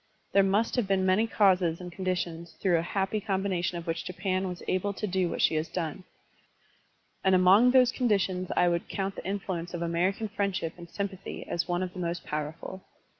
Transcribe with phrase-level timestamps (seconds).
[0.31, 4.47] There must have been many causes and conditions through a happy combination of which Japan
[4.47, 6.05] was able to do what she has done;
[7.23, 11.45] and among those con ditions I would count the influence of American friendship and sympathy
[11.47, 12.81] as one of the most powerful.